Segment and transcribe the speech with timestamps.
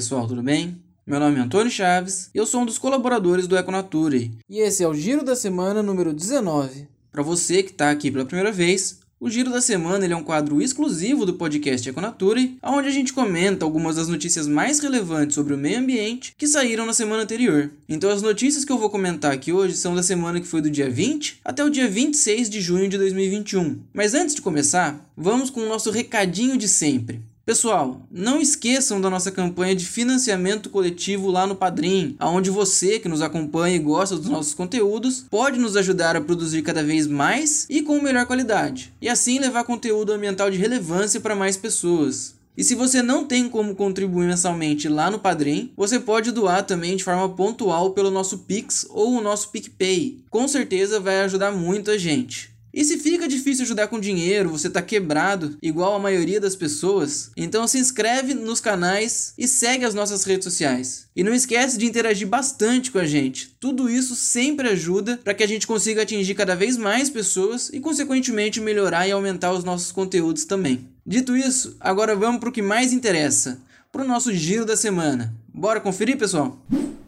[0.00, 0.80] E pessoal, tudo bem?
[1.06, 4.88] Meu nome é Antônio Chaves, eu sou um dos colaboradores do Econature e esse é
[4.88, 6.88] o Giro da Semana número 19.
[7.12, 10.62] Para você que está aqui pela primeira vez, o Giro da Semana é um quadro
[10.62, 15.58] exclusivo do podcast Econature, onde a gente comenta algumas das notícias mais relevantes sobre o
[15.58, 17.70] meio ambiente que saíram na semana anterior.
[17.86, 20.70] Então as notícias que eu vou comentar aqui hoje são da semana que foi do
[20.70, 23.80] dia 20 até o dia 26 de junho de 2021.
[23.92, 27.20] Mas antes de começar, vamos com o nosso recadinho de sempre.
[27.50, 33.08] Pessoal, não esqueçam da nossa campanha de financiamento coletivo lá no Padrim, aonde você que
[33.08, 37.66] nos acompanha e gosta dos nossos conteúdos pode nos ajudar a produzir cada vez mais
[37.68, 42.36] e com melhor qualidade, e assim levar conteúdo ambiental de relevância para mais pessoas.
[42.56, 46.94] E se você não tem como contribuir mensalmente lá no Padrim, você pode doar também
[46.94, 50.20] de forma pontual pelo nosso Pix ou o nosso PicPay.
[50.30, 52.49] Com certeza vai ajudar muito a gente.
[52.72, 57.30] E se fica difícil ajudar com dinheiro, você tá quebrado, igual a maioria das pessoas,
[57.36, 61.08] então se inscreve nos canais e segue as nossas redes sociais.
[61.14, 63.56] E não esquece de interagir bastante com a gente.
[63.58, 67.80] Tudo isso sempre ajuda para que a gente consiga atingir cada vez mais pessoas e
[67.80, 70.88] consequentemente melhorar e aumentar os nossos conteúdos também.
[71.04, 75.34] Dito isso, agora vamos para o que mais interessa, para o nosso giro da semana.
[75.52, 76.56] Bora conferir, pessoal?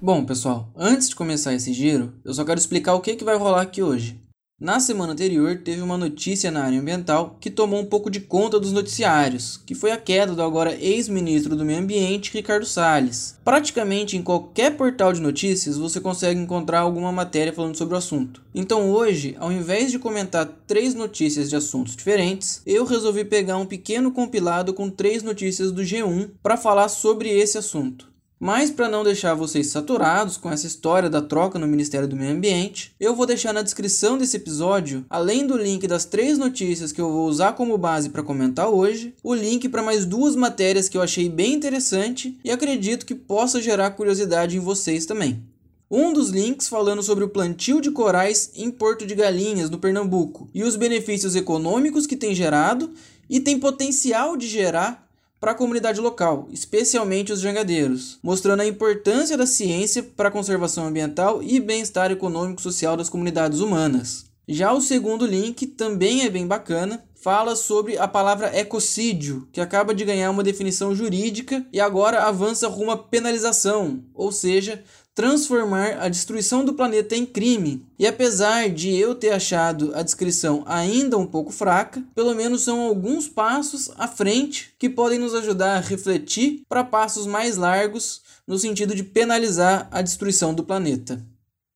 [0.00, 3.36] Bom, pessoal, antes de começar esse giro, eu só quero explicar o que, que vai
[3.36, 4.21] rolar aqui hoje.
[4.62, 8.60] Na semana anterior, teve uma notícia na área ambiental que tomou um pouco de conta
[8.60, 13.36] dos noticiários, que foi a queda do agora ex-ministro do Meio Ambiente, Ricardo Salles.
[13.44, 18.40] Praticamente em qualquer portal de notícias você consegue encontrar alguma matéria falando sobre o assunto.
[18.54, 23.66] Então hoje, ao invés de comentar três notícias de assuntos diferentes, eu resolvi pegar um
[23.66, 28.11] pequeno compilado com três notícias do G1 para falar sobre esse assunto.
[28.44, 32.32] Mas para não deixar vocês saturados com essa história da troca no Ministério do Meio
[32.32, 37.00] Ambiente, eu vou deixar na descrição desse episódio, além do link das três notícias que
[37.00, 40.96] eu vou usar como base para comentar hoje, o link para mais duas matérias que
[40.96, 45.40] eu achei bem interessante e acredito que possa gerar curiosidade em vocês também.
[45.88, 50.50] Um dos links falando sobre o plantio de corais em Porto de Galinhas, no Pernambuco,
[50.52, 52.90] e os benefícios econômicos que tem gerado
[53.30, 55.11] e tem potencial de gerar
[55.42, 60.86] para a comunidade local, especialmente os jangadeiros, mostrando a importância da ciência para a conservação
[60.86, 64.26] ambiental e bem-estar econômico e social das comunidades humanas.
[64.46, 69.92] Já o segundo link também é bem bacana, fala sobre a palavra ecocídio, que acaba
[69.92, 76.08] de ganhar uma definição jurídica e agora avança rumo à penalização, ou seja, transformar a
[76.08, 77.86] destruição do planeta em crime.
[77.98, 82.80] E apesar de eu ter achado a descrição ainda um pouco fraca, pelo menos são
[82.80, 88.58] alguns passos à frente que podem nos ajudar a refletir para passos mais largos no
[88.58, 91.22] sentido de penalizar a destruição do planeta.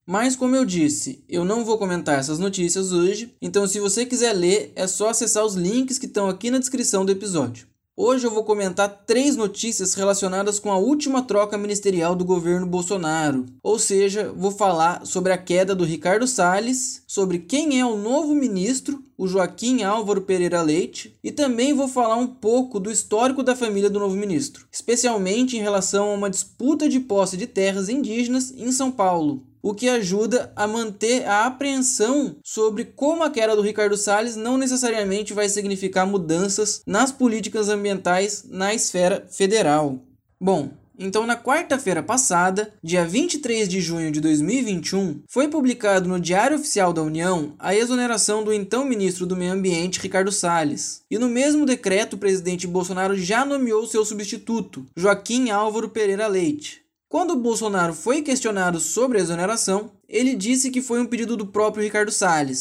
[0.09, 4.33] Mas como eu disse, eu não vou comentar essas notícias hoje, então se você quiser
[4.33, 7.67] ler, é só acessar os links que estão aqui na descrição do episódio.
[7.99, 13.47] Hoje eu vou comentar três notícias relacionadas com a última troca ministerial do governo Bolsonaro.
[13.63, 18.35] Ou seja, vou falar sobre a queda do Ricardo Salles, sobre quem é o novo
[18.35, 23.57] ministro, o Joaquim Álvaro Pereira Leite, e também vou falar um pouco do histórico da
[23.57, 28.53] família do novo ministro, especialmente em relação a uma disputa de posse de terras indígenas
[28.55, 33.63] em São Paulo o que ajuda a manter a apreensão sobre como a queda do
[33.63, 39.99] Ricardo Salles não necessariamente vai significar mudanças nas políticas ambientais na esfera federal.
[40.41, 46.57] Bom, então, na quarta-feira passada, dia 23 de junho de 2021, foi publicado no Diário
[46.57, 51.03] Oficial da União a exoneração do então ministro do Meio Ambiente, Ricardo Salles.
[51.11, 56.86] E no mesmo decreto, o presidente Bolsonaro já nomeou seu substituto, Joaquim Álvaro Pereira Leite.
[57.17, 61.83] Quando Bolsonaro foi questionado sobre a exoneração, ele disse que foi um pedido do próprio
[61.83, 62.61] Ricardo Salles.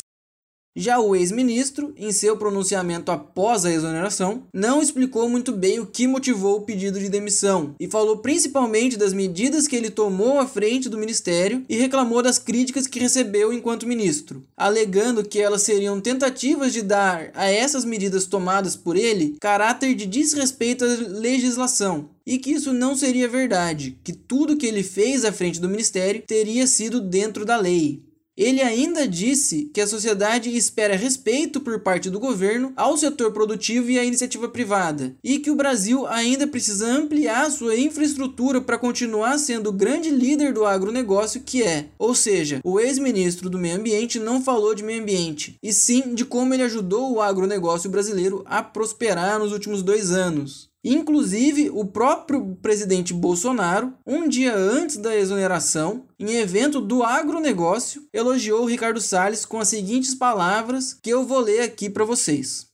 [0.77, 6.05] Já o ex-ministro, em seu pronunciamento após a exoneração, não explicou muito bem o que
[6.05, 10.89] motivou o pedido de demissão e falou principalmente das medidas que ele tomou à frente
[10.89, 16.73] do ministério e reclamou das críticas que recebeu enquanto ministro, alegando que elas seriam tentativas
[16.73, 22.51] de dar a essas medidas tomadas por ele caráter de desrespeito à legislação e que
[22.51, 26.99] isso não seria verdade, que tudo que ele fez à frente do ministério teria sido
[26.99, 28.03] dentro da lei.
[28.37, 33.89] Ele ainda disse que a sociedade espera respeito por parte do governo ao setor produtivo
[33.89, 39.37] e à iniciativa privada, e que o Brasil ainda precisa ampliar sua infraestrutura para continuar
[39.37, 41.87] sendo o grande líder do agronegócio que é.
[41.97, 46.25] Ou seja, o ex-ministro do Meio Ambiente não falou de meio ambiente, e sim de
[46.25, 50.69] como ele ajudou o agronegócio brasileiro a prosperar nos últimos dois anos.
[50.87, 58.65] Inclusive, o próprio presidente Bolsonaro, um dia antes da exoneração, em evento do agronegócio, elogiou
[58.65, 62.67] Ricardo Salles com as seguintes palavras que eu vou ler aqui para vocês.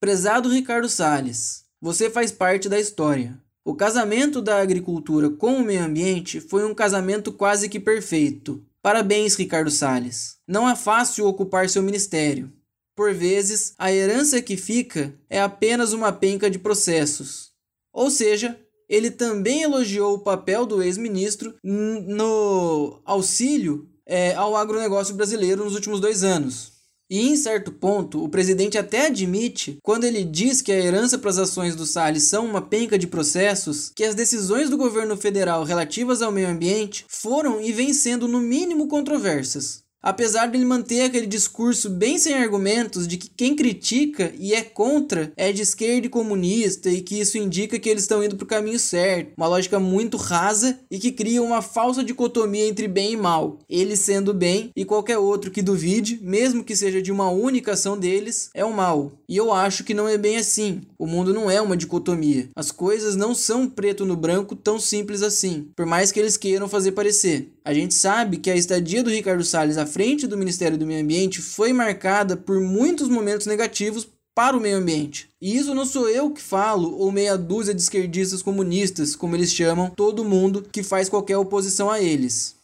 [0.00, 3.36] Prezado Ricardo Salles, você faz parte da história.
[3.64, 8.64] O casamento da agricultura com o meio ambiente foi um casamento quase que perfeito.
[8.80, 10.36] Parabéns, Ricardo Salles.
[10.46, 12.52] Não é fácil ocupar seu ministério.
[12.94, 17.50] Por vezes, a herança que fica é apenas uma penca de processos.
[17.92, 18.58] Ou seja,
[18.88, 26.00] ele também elogiou o papel do ex-ministro no auxílio é, ao agronegócio brasileiro nos últimos
[26.00, 26.72] dois anos.
[27.08, 31.30] E em certo ponto, o presidente até admite, quando ele diz que a herança para
[31.30, 35.64] as ações do Salles são uma penca de processos, que as decisões do governo federal
[35.64, 41.02] relativas ao meio ambiente foram e vêm sendo no mínimo controversas apesar de ele manter
[41.02, 46.06] aquele discurso bem sem argumentos de que quem critica e é contra é de esquerda
[46.06, 49.46] e comunista e que isso indica que eles estão indo para o caminho certo, uma
[49.46, 54.34] lógica muito rasa e que cria uma falsa dicotomia entre bem e mal, ele sendo
[54.34, 58.64] bem e qualquer outro que duvide, mesmo que seja de uma única ação deles, é
[58.64, 59.12] o mal.
[59.28, 60.82] E eu acho que não é bem assim.
[61.02, 62.48] O mundo não é uma dicotomia.
[62.54, 66.68] As coisas não são preto no branco tão simples assim, por mais que eles queiram
[66.68, 67.48] fazer parecer.
[67.64, 71.02] A gente sabe que a estadia do Ricardo Salles à frente do Ministério do Meio
[71.02, 75.28] Ambiente foi marcada por muitos momentos negativos para o meio ambiente.
[75.40, 79.52] E isso não sou eu que falo, ou meia dúzia de esquerdistas comunistas, como eles
[79.52, 82.54] chamam todo mundo que faz qualquer oposição a eles.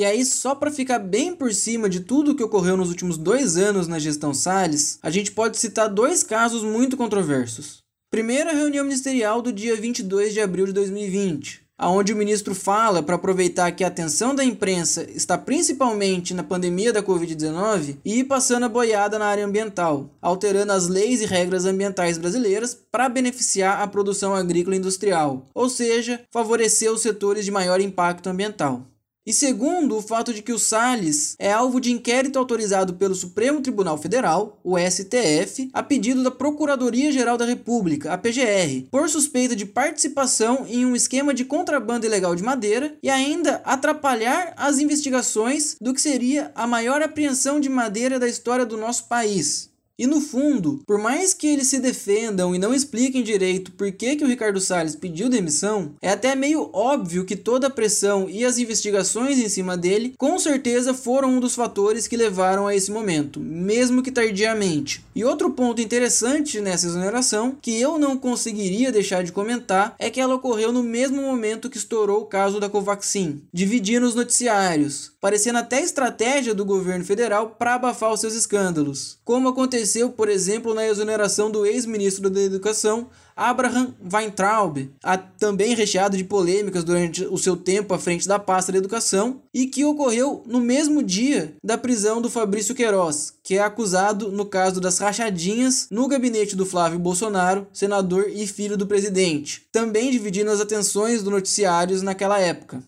[0.00, 3.18] E aí, só para ficar bem por cima de tudo o que ocorreu nos últimos
[3.18, 7.82] dois anos na gestão Salles, a gente pode citar dois casos muito controversos.
[8.10, 13.02] Primeiro, a reunião ministerial do dia 22 de abril de 2020, aonde o ministro fala
[13.02, 18.24] para aproveitar que a atenção da imprensa está principalmente na pandemia da Covid-19 e ir
[18.24, 23.82] passando a boiada na área ambiental, alterando as leis e regras ambientais brasileiras para beneficiar
[23.82, 28.86] a produção agrícola industrial, ou seja, favorecer os setores de maior impacto ambiental.
[29.26, 33.60] E segundo, o fato de que o Salles é alvo de inquérito autorizado pelo Supremo
[33.60, 39.66] Tribunal Federal, o STF, a pedido da Procuradoria-Geral da República, a PGR, por suspeita de
[39.66, 45.92] participação em um esquema de contrabando ilegal de madeira e ainda atrapalhar as investigações do
[45.92, 49.69] que seria a maior apreensão de madeira da história do nosso país.
[50.00, 54.16] E no fundo, por mais que eles se defendam e não expliquem direito por que,
[54.16, 58.42] que o Ricardo Salles pediu demissão, é até meio óbvio que toda a pressão e
[58.42, 62.90] as investigações em cima dele com certeza foram um dos fatores que levaram a esse
[62.90, 65.04] momento, mesmo que tardiamente.
[65.14, 70.18] E outro ponto interessante nessa exoneração, que eu não conseguiria deixar de comentar, é que
[70.18, 75.58] ela ocorreu no mesmo momento que estourou o caso da Covaxin, dividindo os noticiários, parecendo
[75.58, 80.86] até estratégia do governo federal para abafar os seus escândalos, como aconteceu, por exemplo, na
[80.86, 84.90] exoneração do ex-ministro da Educação, Abraham Weintraub,
[85.38, 89.66] também recheado de polêmicas durante o seu tempo à frente da pasta da educação, e
[89.66, 94.80] que ocorreu no mesmo dia da prisão do Fabrício Queiroz, que é acusado no caso
[94.80, 100.60] das rachadinhas no gabinete do Flávio Bolsonaro, senador e filho do presidente, também dividindo as
[100.60, 102.82] atenções dos noticiários naquela época.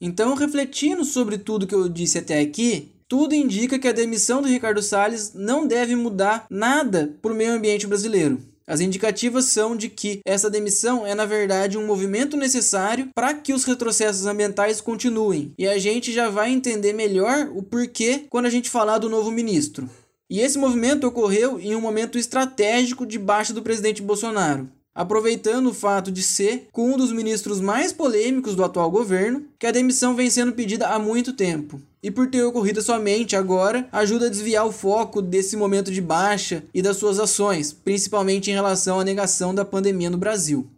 [0.00, 4.48] Então, refletindo sobre tudo que eu disse até aqui, tudo indica que a demissão do
[4.48, 8.38] Ricardo Salles não deve mudar nada para o meio ambiente brasileiro.
[8.66, 13.52] As indicativas são de que essa demissão é, na verdade, um movimento necessário para que
[13.52, 15.52] os retrocessos ambientais continuem.
[15.58, 19.30] E a gente já vai entender melhor o porquê quando a gente falar do novo
[19.30, 19.88] ministro.
[20.30, 26.12] E esse movimento ocorreu em um momento estratégico debaixo do presidente Bolsonaro aproveitando o fato
[26.12, 30.30] de ser, com um dos ministros mais polêmicos do atual governo, que a demissão vem
[30.30, 31.80] sendo pedida há muito tempo.
[32.02, 36.62] E por ter ocorrido somente agora, ajuda a desviar o foco desse momento de baixa
[36.72, 40.68] e das suas ações, principalmente em relação à negação da pandemia no Brasil.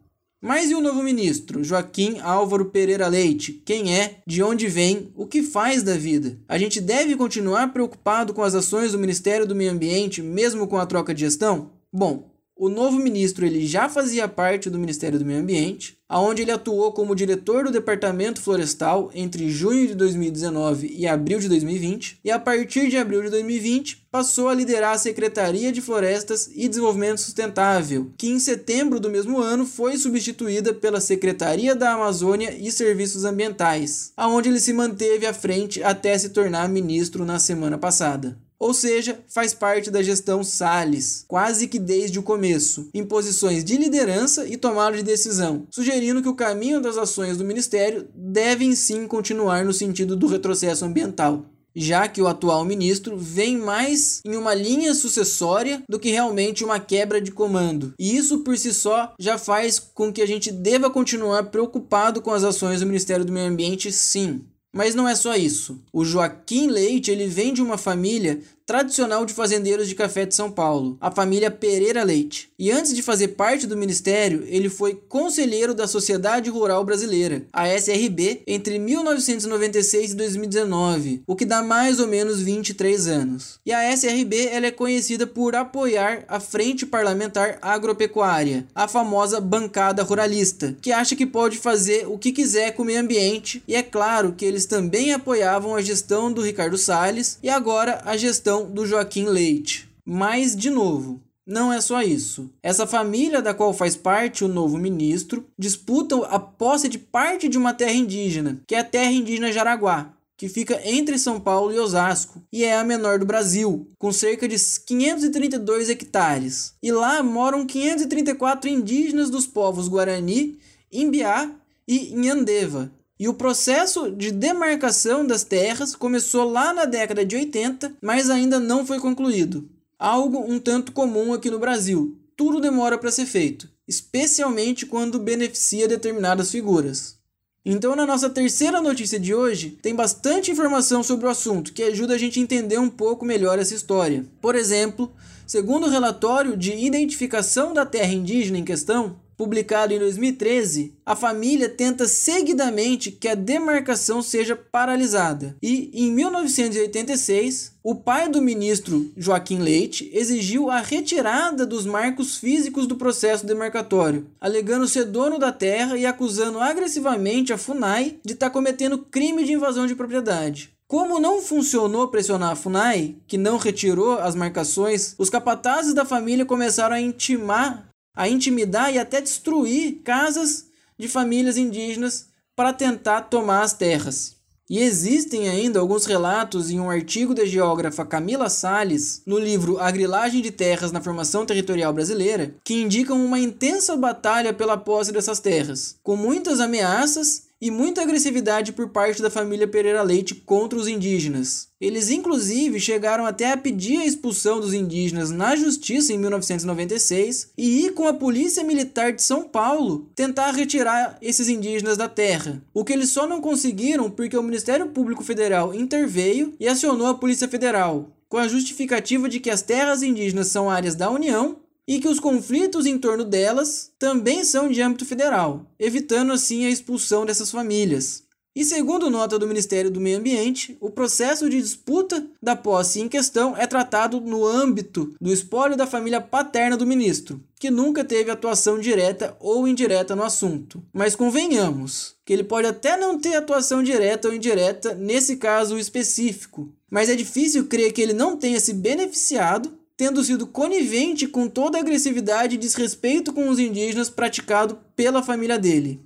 [0.41, 3.53] Mas e o novo ministro, Joaquim Álvaro Pereira Leite?
[3.65, 4.19] Quem é?
[4.27, 5.11] De onde vem?
[5.17, 6.39] O que faz da vida?
[6.47, 10.77] A gente deve continuar preocupado com as ações do Ministério do Meio Ambiente, mesmo com
[10.77, 11.73] a troca de gestão?
[11.93, 16.51] Bom, o novo ministro ele já fazia parte do Ministério do Meio Ambiente, aonde ele
[16.51, 22.31] atuou como diretor do Departamento Florestal entre junho de 2019 e abril de 2020, e
[22.31, 27.21] a partir de abril de 2020 passou a liderar a Secretaria de Florestas e Desenvolvimento
[27.21, 33.27] Sustentável, que em setembro do mesmo ano foi substituída pela Secretaria da Amazônia e Serviços
[33.27, 38.46] Ambientais, aonde ele se manteve à frente até se tornar ministro na semana passada.
[38.59, 43.77] Ou seja, faz parte da gestão Salles, quase que desde o começo, em posições de
[43.77, 49.07] liderança e tomada de decisão, sugerindo que o caminho das ações do Ministério devem sim
[49.07, 51.45] continuar no sentido do retrocesso ambiental
[51.77, 56.81] já que o atual ministro vem mais em uma linha sucessória do que realmente uma
[56.81, 57.93] quebra de comando.
[57.99, 62.31] E isso por si só já faz com que a gente deva continuar preocupado com
[62.31, 64.41] as ações do Ministério do Meio Ambiente, sim.
[64.77, 65.81] Mas não é só isso.
[65.91, 70.51] O Joaquim Leite ele vem de uma família tradicional de fazendeiros de café de São
[70.51, 72.51] Paulo, a família Pereira Leite.
[72.59, 77.69] E antes de fazer parte do ministério, ele foi conselheiro da Sociedade Rural Brasileira, a
[77.69, 83.61] SRB, entre 1996 e 2019, o que dá mais ou menos 23 anos.
[83.65, 90.03] E a SRB ela é conhecida por apoiar a Frente Parlamentar Agropecuária, a famosa bancada
[90.03, 93.83] ruralista, que acha que pode fazer o que quiser com o meio ambiente, e é
[93.83, 98.87] claro que eles também apoiavam a gestão do Ricardo Salles e agora a gestão do
[98.87, 99.89] Joaquim Leite.
[100.05, 102.51] Mas, de novo, não é só isso.
[102.61, 107.57] Essa família da qual faz parte o novo ministro disputa a posse de parte de
[107.57, 111.79] uma terra indígena, que é a terra indígena Jaraguá, que fica entre São Paulo e
[111.79, 116.75] Osasco, e é a menor do Brasil, com cerca de 532 hectares.
[116.83, 120.59] E lá moram 534 indígenas dos povos Guarani,
[120.93, 121.51] Imbiá
[121.87, 122.91] e Inhandeva.
[123.19, 128.61] E o processo de demarcação das terras começou lá na década de 80, mas ainda
[128.61, 129.69] não foi concluído
[129.99, 132.19] algo um tanto comum aqui no Brasil.
[132.37, 137.17] Tudo demora para ser feito, especialmente quando beneficia determinadas figuras.
[137.65, 142.15] Então, na nossa terceira notícia de hoje, tem bastante informação sobre o assunto que ajuda
[142.15, 144.25] a gente a entender um pouco melhor essa história.
[144.41, 145.13] Por exemplo,
[145.47, 151.69] segundo o relatório de identificação da terra indígena em questão, publicado em 2013, a família
[151.69, 155.57] tenta seguidamente que a demarcação seja paralisada.
[155.63, 162.87] E em 1986, o pai do ministro Joaquim Leite exigiu a retirada dos marcos físicos
[162.87, 168.47] do processo demarcatório, alegando ser dono da terra e acusando agressivamente a FUNAI de estar
[168.47, 170.71] tá cometendo crime de invasão de propriedade.
[170.89, 176.47] Como não funcionou pressionar a FUNAI, que não retirou as marcações, os capatazes da família
[176.47, 180.67] começaram a intimar a intimidar e até destruir casas
[180.99, 184.35] de famílias indígenas para tentar tomar as terras.
[184.69, 189.93] E existem ainda alguns relatos em um artigo da geógrafa Camila Salles, no livro A
[189.93, 195.39] Grilagem de Terras na Formação Territorial Brasileira, que indicam uma intensa batalha pela posse dessas
[195.39, 200.89] terras, com muitas ameaças e muita agressividade por parte da família Pereira Leite contra os
[200.89, 201.69] indígenas.
[201.81, 207.87] Eles, inclusive, chegaram até a pedir a expulsão dos indígenas na justiça em 1996 e
[207.87, 212.63] ir com a Polícia Militar de São Paulo tentar retirar esses indígenas da terra.
[212.73, 217.15] O que eles só não conseguiram porque o Ministério Público Federal interveio e acionou a
[217.15, 221.57] Polícia Federal, com a justificativa de que as terras indígenas são áreas da União
[221.87, 226.71] e que os conflitos em torno delas também são de âmbito federal, evitando assim a
[226.71, 228.27] expulsão dessas famílias.
[228.57, 233.07] E segundo nota do Ministério do Meio Ambiente, o processo de disputa da posse em
[233.07, 238.31] questão é tratado no âmbito do espólio da família paterna do ministro, que nunca teve
[238.31, 240.83] atuação direta ou indireta no assunto.
[240.91, 246.73] Mas convenhamos que ele pode até não ter atuação direta ou indireta nesse caso específico,
[246.91, 251.79] mas é difícil crer que ele não tenha se beneficiado tendo sido conivente com toda
[251.79, 256.01] a agressividade e desrespeito com os indígenas praticado pela família dele.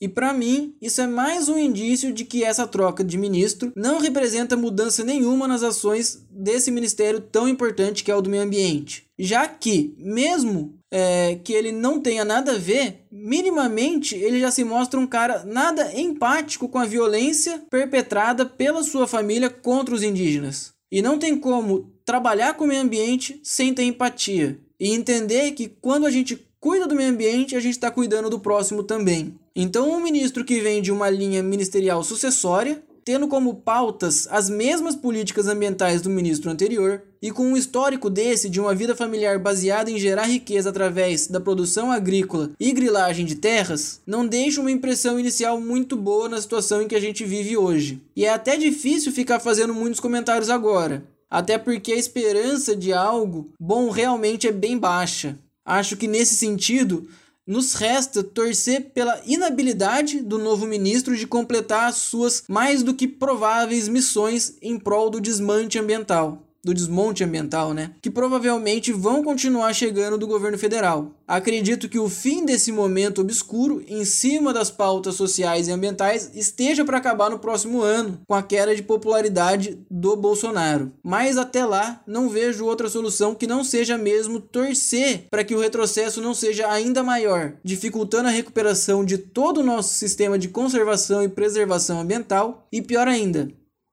[0.00, 3.98] E para mim, isso é mais um indício de que essa troca de ministro não
[3.98, 9.06] representa mudança nenhuma nas ações desse ministério tão importante que é o do meio ambiente.
[9.18, 14.62] Já que, mesmo é, que ele não tenha nada a ver, minimamente ele já se
[14.62, 20.73] mostra um cara nada empático com a violência perpetrada pela sua família contra os indígenas.
[20.94, 25.66] E não tem como trabalhar com o meio ambiente sem ter empatia e entender que
[25.66, 29.34] quando a gente cuida do meio ambiente, a gente está cuidando do próximo também.
[29.56, 34.94] Então, um ministro que vem de uma linha ministerial sucessória, tendo como pautas as mesmas
[34.94, 39.90] políticas ambientais do ministro anterior, e com um histórico desse de uma vida familiar baseada
[39.90, 45.18] em gerar riqueza através da produção agrícola e grilagem de terras, não deixa uma impressão
[45.18, 47.98] inicial muito boa na situação em que a gente vive hoje.
[48.14, 53.48] E é até difícil ficar fazendo muitos comentários agora, até porque a esperança de algo
[53.58, 55.38] bom realmente é bem baixa.
[55.64, 57.08] Acho que nesse sentido,
[57.46, 63.08] nos resta torcer pela inabilidade do novo ministro de completar as suas mais do que
[63.08, 67.92] prováveis missões em prol do desmante ambiental do desmonte ambiental, né?
[68.00, 71.12] Que provavelmente vão continuar chegando do governo federal.
[71.26, 76.84] Acredito que o fim desse momento obscuro em cima das pautas sociais e ambientais esteja
[76.84, 80.92] para acabar no próximo ano, com a queda de popularidade do Bolsonaro.
[81.02, 85.60] Mas até lá, não vejo outra solução que não seja mesmo torcer para que o
[85.60, 91.22] retrocesso não seja ainda maior, dificultando a recuperação de todo o nosso sistema de conservação
[91.22, 93.48] e preservação ambiental e pior ainda,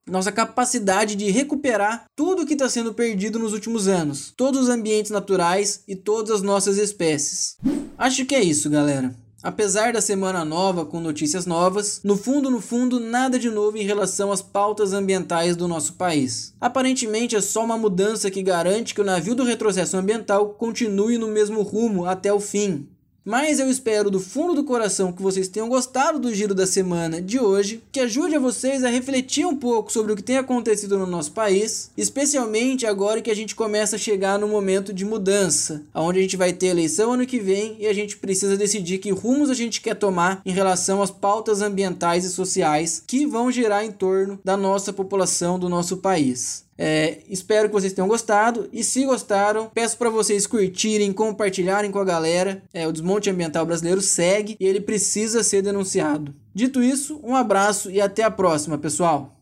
[0.08, 5.12] nossa capacidade de recuperar tudo que está sendo perdido nos últimos anos, todos os ambientes
[5.12, 7.58] naturais e todas as nossas espécies.
[7.98, 9.16] Acho que é isso, galera.
[9.44, 13.84] Apesar da semana nova com notícias novas, no fundo, no fundo, nada de novo em
[13.84, 16.54] relação às pautas ambientais do nosso país.
[16.62, 21.28] Aparentemente é só uma mudança que garante que o navio do retrocesso ambiental continue no
[21.28, 22.88] mesmo rumo até o fim.
[23.24, 27.22] Mas eu espero do fundo do coração que vocês tenham gostado do giro da semana
[27.22, 30.98] de hoje, que ajude a vocês a refletir um pouco sobre o que tem acontecido
[30.98, 35.84] no nosso país, especialmente agora que a gente começa a chegar no momento de mudança,
[35.94, 39.12] onde a gente vai ter eleição ano que vem e a gente precisa decidir que
[39.12, 43.86] rumos a gente quer tomar em relação às pautas ambientais e sociais que vão girar
[43.86, 46.64] em torno da nossa população, do nosso país.
[46.84, 52.00] É, espero que vocês tenham gostado e se gostaram, peço para vocês curtirem, compartilharem com
[52.00, 52.64] a galera.
[52.74, 56.34] É, o desmonte ambiental brasileiro segue e ele precisa ser denunciado.
[56.56, 59.41] Dito isso, um abraço e até a próxima, pessoal.